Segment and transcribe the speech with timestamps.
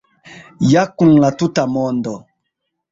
[0.69, 2.19] Ja kun la tuta mondo!